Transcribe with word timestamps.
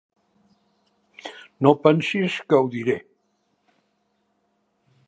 No 1.67 1.75
pensis 1.83 2.39
que 2.49 2.61
ho 2.61 2.73
diré! 2.77 2.97